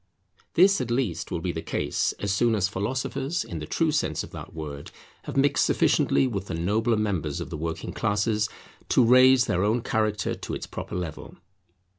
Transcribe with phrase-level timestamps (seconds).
[0.55, 4.23] This at least will be the case as soon as philosophers in the true sense
[4.23, 4.89] of that word
[5.25, 8.49] have mixed sufficiently with the nobler members of the working classes
[8.89, 11.35] to raise their own character to its proper level.